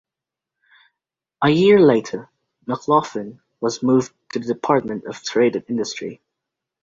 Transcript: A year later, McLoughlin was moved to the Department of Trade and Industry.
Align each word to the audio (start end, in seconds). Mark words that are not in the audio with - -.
A 1.43 1.49
year 1.51 1.79
later, 1.79 2.27
McLoughlin 2.65 3.39
was 3.59 3.83
moved 3.83 4.11
to 4.33 4.39
the 4.39 4.51
Department 4.51 5.05
of 5.05 5.21
Trade 5.21 5.55
and 5.55 5.65
Industry. 5.69 6.19